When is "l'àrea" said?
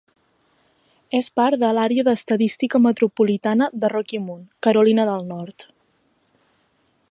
1.79-2.05